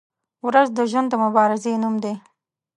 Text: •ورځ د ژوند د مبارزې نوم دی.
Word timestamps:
•ورځ 0.47 0.67
د 0.73 0.79
ژوند 0.91 1.07
د 1.11 1.15
مبارزې 1.23 1.71
نوم 1.81 1.95
دی. 2.03 2.13